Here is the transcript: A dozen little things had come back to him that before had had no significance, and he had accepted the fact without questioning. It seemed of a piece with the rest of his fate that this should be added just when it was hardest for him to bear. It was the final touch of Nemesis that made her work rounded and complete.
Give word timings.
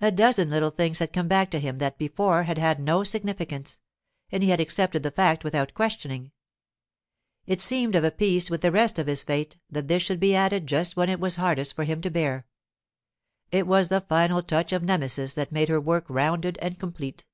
A 0.00 0.10
dozen 0.10 0.50
little 0.50 0.72
things 0.72 0.98
had 0.98 1.12
come 1.12 1.28
back 1.28 1.48
to 1.52 1.60
him 1.60 1.78
that 1.78 1.96
before 1.96 2.42
had 2.42 2.58
had 2.58 2.80
no 2.80 3.04
significance, 3.04 3.78
and 4.32 4.42
he 4.42 4.48
had 4.48 4.58
accepted 4.58 5.04
the 5.04 5.12
fact 5.12 5.44
without 5.44 5.74
questioning. 5.74 6.32
It 7.46 7.60
seemed 7.60 7.94
of 7.94 8.02
a 8.02 8.10
piece 8.10 8.50
with 8.50 8.62
the 8.62 8.72
rest 8.72 8.98
of 8.98 9.06
his 9.06 9.22
fate 9.22 9.54
that 9.70 9.86
this 9.86 10.02
should 10.02 10.18
be 10.18 10.34
added 10.34 10.66
just 10.66 10.96
when 10.96 11.08
it 11.08 11.20
was 11.20 11.36
hardest 11.36 11.74
for 11.76 11.84
him 11.84 12.00
to 12.00 12.10
bear. 12.10 12.48
It 13.52 13.68
was 13.68 13.90
the 13.90 14.00
final 14.00 14.42
touch 14.42 14.72
of 14.72 14.82
Nemesis 14.82 15.34
that 15.34 15.52
made 15.52 15.68
her 15.68 15.80
work 15.80 16.06
rounded 16.08 16.58
and 16.60 16.76
complete. 16.76 17.24